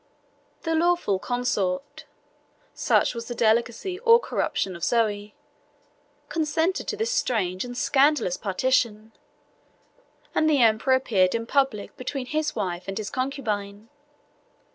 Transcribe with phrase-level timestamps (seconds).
[0.63, 2.05] The lawful consort
[2.73, 5.35] (such was the delicacy or corruption of Zoe)
[6.27, 9.11] consented to this strange and scandalous partition;
[10.33, 13.89] and the emperor appeared in public between his wife and his concubine.